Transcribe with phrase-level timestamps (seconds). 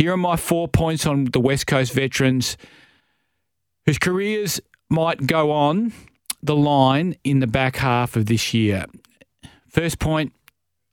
[0.00, 2.56] Here are my four points on the West Coast veterans
[3.84, 5.92] whose careers might go on
[6.42, 8.86] the line in the back half of this year.
[9.68, 10.32] First point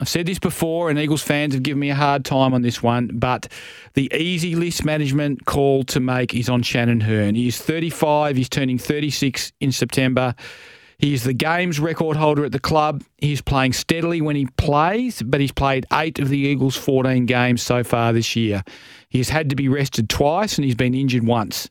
[0.01, 2.83] I've said this before, and Eagles fans have given me a hard time on this
[2.83, 3.47] one, but
[3.93, 7.34] the easy list management call to make is on Shannon Hurn.
[7.34, 10.36] He is 35, he's turning 36 in September.
[11.00, 13.04] He is the games record holder at the club.
[13.18, 17.61] He's playing steadily when he plays, but he's played eight of the Eagles' 14 games
[17.61, 18.64] so far this year.
[19.10, 21.70] He has had to be rested twice and he's been injured once.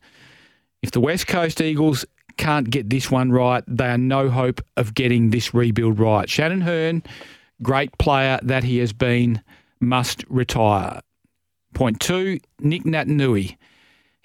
[0.82, 2.04] If the West Coast Eagles
[2.36, 6.30] can't get this one right, they are no hope of getting this rebuild right.
[6.30, 7.02] Shannon Hurn,
[7.62, 9.42] great player that he has been,
[9.80, 11.00] must retire.
[11.74, 13.56] Point two, Nick Naitanui.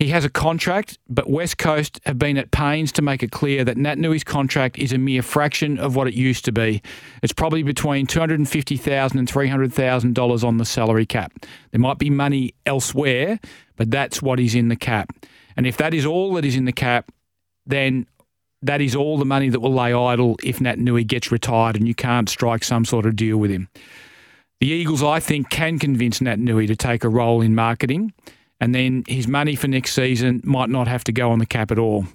[0.01, 3.63] He has a contract, but West Coast have been at pains to make it clear
[3.63, 6.81] that Naitanui's contract is a mere fraction of what it used to be.
[7.21, 11.33] It's probably between $250,000 and $300,000 on the salary cap.
[11.69, 13.39] There might be money elsewhere,
[13.75, 15.13] but that's what is in the cap.
[15.55, 17.11] And if that is all that is in the cap,
[17.67, 18.07] then
[18.63, 21.93] that is all the money that will lay idle if Naitanui gets retired and you
[21.93, 23.69] can't strike some sort of deal with him.
[24.61, 28.13] The Eagles, I think, can convince Naitanui to take a role in marketing,
[28.61, 31.71] and then his money for next season might not have to go on the cap
[31.71, 32.05] at all.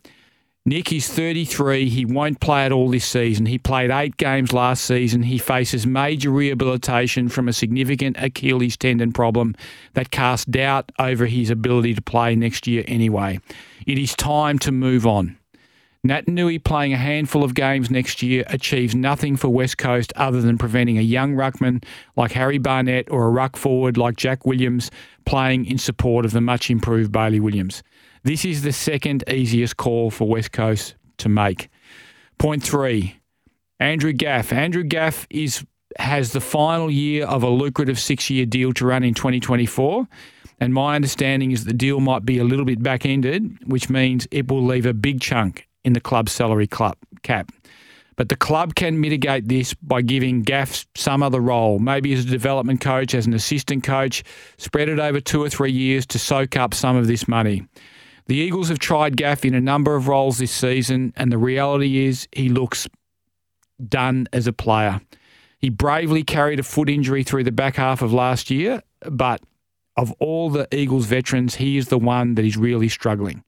[0.65, 1.89] Nick is 33.
[1.89, 3.47] He won't play at all this season.
[3.47, 5.23] He played eight games last season.
[5.23, 9.55] He faces major rehabilitation from a significant Achilles tendon problem
[9.95, 13.39] that casts doubt over his ability to play next year anyway.
[13.87, 15.39] It is time to move on.
[16.09, 20.59] Naitanui playing a handful of games next year achieves nothing for West Coast other than
[20.59, 21.85] preventing a young ruckman
[22.17, 24.91] like Harry Barnett or a ruck forward like Jack Williams
[25.25, 27.83] playing in support of the much improved Bailey Williams.
[28.25, 31.69] This is the second easiest call for West Coast to make.
[32.39, 33.17] Point three,
[33.81, 34.53] Andrew Gaff.
[34.53, 35.65] Andrew Gaff is
[35.99, 40.07] has the final year of a lucrative six-year deal to run in 2024.
[40.61, 44.29] And my understanding is the deal might be a little bit back ended, which means
[44.31, 47.51] it will leave a big chunk in the club's salary club cap.
[48.17, 52.29] But the club can mitigate this by giving Gaff some other role, maybe as a
[52.29, 54.25] development coach, as an assistant coach,
[54.57, 57.67] spread it over two or three years to soak up some of this money.
[58.27, 62.07] The Eagles have tried Gaff in a number of roles this season, and the reality
[62.07, 62.89] is he looks
[63.87, 65.01] done as a player.
[65.59, 69.43] He bravely carried a foot injury through the back half of last year, but
[69.97, 73.45] of all the Eagles veterans, he is the one that is really struggling.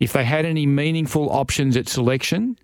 [0.00, 2.58] If they had any meaningful options at selection,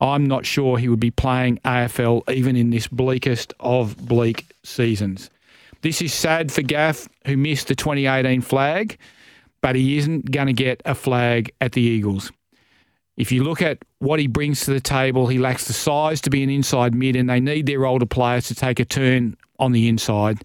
[0.00, 5.30] I'm not sure he would be playing AFL even in this bleakest of bleak seasons.
[5.82, 8.98] This is sad for Gaff, who missed the 2018 flag,
[9.60, 12.32] but he isn't going to get a flag at the Eagles.
[13.16, 16.30] If you look at what he brings to the table, he lacks the size to
[16.30, 19.72] be an inside mid, and they need their older players to take a turn on
[19.72, 20.44] the inside.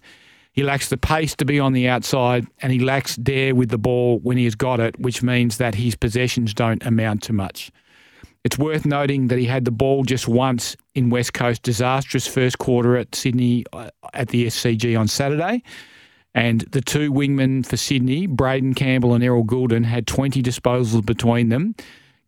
[0.52, 3.78] He lacks the pace to be on the outside, and he lacks dare with the
[3.78, 7.70] ball when he has got it, which means that his possessions don't amount to much.
[8.42, 12.58] It's worth noting that he had the ball just once in West Coast disastrous first
[12.58, 15.62] quarter at Sydney uh, at the SCG on Saturday.
[16.34, 21.48] And the two wingmen for Sydney, Braeden Campbell and Errol Gulden, had 20 disposals between
[21.48, 21.74] them,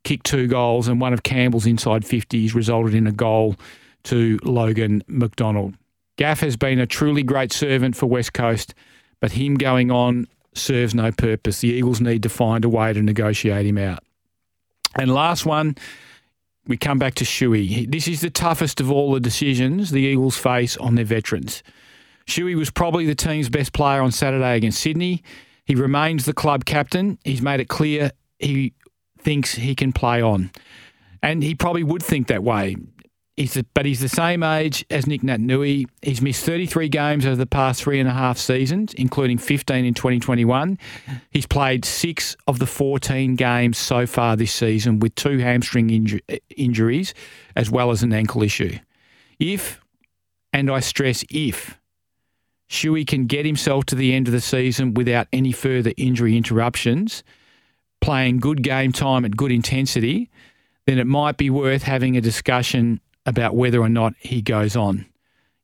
[0.04, 3.56] kicked two goals, and one of Campbell's inside 50s resulted in a goal
[4.04, 5.74] to Logan McDonald.
[6.16, 8.74] Gaff has been a truly great servant for West Coast,
[9.20, 11.60] but him going on serves no purpose.
[11.60, 14.04] The Eagles need to find a way to negotiate him out.
[14.98, 15.76] And last one,
[16.66, 17.90] we come back to Shuey.
[17.90, 21.62] This is the toughest of all the decisions the Eagles face on their veterans.
[22.26, 25.22] Shuey was probably the team's best player on Saturday against Sydney.
[25.64, 27.18] He remains the club captain.
[27.24, 28.74] He's made it clear he
[29.18, 30.50] thinks he can play on.
[31.22, 32.76] And he probably would think that way.
[33.36, 35.86] He's the, but he's the same age as Nick Naitanui.
[36.02, 39.94] He's missed 33 games over the past three and a half seasons, including 15 in
[39.94, 40.78] 2021.
[41.30, 46.40] He's played six of the 14 games so far this season with two hamstring inju-
[46.56, 47.14] injuries
[47.56, 48.78] as well as an ankle issue.
[49.38, 49.80] If,
[50.52, 51.78] and I stress if,
[52.68, 57.22] Shuey can get himself to the end of the season without any further injury interruptions,
[58.02, 60.30] playing good game time at good intensity,
[60.86, 65.06] then it might be worth having a discussion about whether or not he goes on.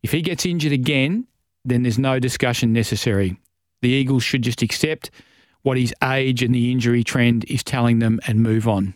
[0.03, 1.27] If he gets injured again,
[1.65, 3.37] then there's no discussion necessary.
[3.83, 5.11] The Eagles should just accept
[5.63, 8.95] what his age and the injury trend is telling them and move on.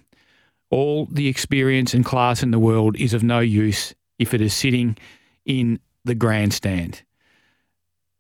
[0.70, 4.54] All the experience and class in the world is of no use if it is
[4.54, 4.96] sitting
[5.44, 7.02] in the grandstand.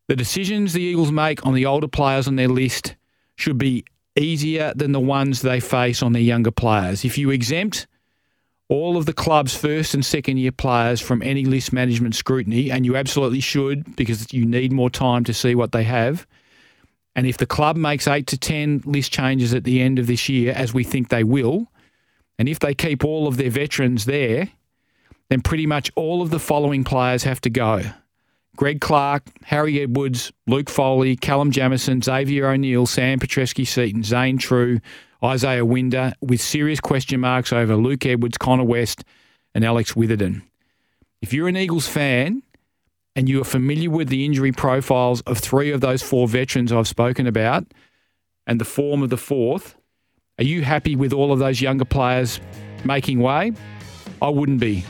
[0.08, 2.96] The decisions the Eagles make on the older players on their list
[3.36, 3.84] should be
[4.16, 7.04] easier than the ones they face on their younger players.
[7.04, 7.86] If you exempt
[8.72, 12.86] all of the club's first and second year players from any list management scrutiny, and
[12.86, 16.26] you absolutely should because you need more time to see what they have.
[17.14, 20.26] And if the club makes eight to 10 list changes at the end of this
[20.26, 21.70] year, as we think they will,
[22.38, 24.48] and if they keep all of their veterans there,
[25.28, 27.82] then pretty much all of the following players have to go.
[28.56, 34.80] Greg Clark, Harry Edwards, Luke Foley, Callum Jamieson, Xavier O'Neill, Sam Petrevski Seton, Zane Trew,
[35.24, 39.04] Isaiah Winder, with serious question marks over Luke Edwards, Connor West,
[39.54, 40.42] and Alex Witherden.
[41.20, 42.42] If you're an Eagles fan
[43.14, 46.88] and you are familiar with the injury profiles of three of those four veterans I've
[46.88, 47.66] spoken about
[48.46, 49.76] and the form of the fourth,
[50.38, 52.40] are you happy with all of those younger players
[52.84, 53.52] making way?
[54.20, 54.84] I wouldn't be.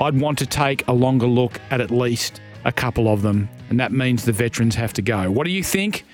[0.00, 3.78] I'd want to take a longer look at at least a couple of them, and
[3.78, 5.30] that means the veterans have to go.
[5.30, 6.04] What do you think?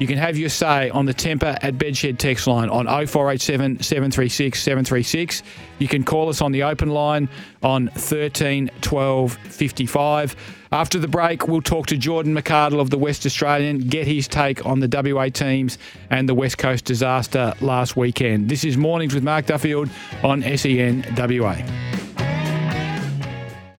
[0.00, 4.62] You can have your say on the Tempur at Bedshed text line on 0487 736
[4.62, 5.42] 736.
[5.78, 7.28] You can call us on the open line
[7.62, 10.36] on 13 12 55.
[10.72, 14.64] After the break, we'll talk to Jordan McArdle of the West Australian, get his take
[14.64, 15.76] on the WA teams
[16.08, 18.48] and the West Coast disaster last weekend.
[18.48, 19.90] This is Mornings with Mark Duffield
[20.22, 21.89] on SEN WA.